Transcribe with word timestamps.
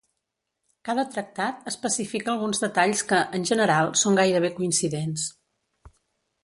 Cada 0.87 1.03
tractat 1.15 1.69
especifica 1.71 2.31
alguns 2.33 2.63
detalls 2.65 3.05
que, 3.11 3.21
en 3.41 3.47
general, 3.53 3.93
són 4.05 4.19
gairebé 4.21 4.53
coincidents. 4.61 5.29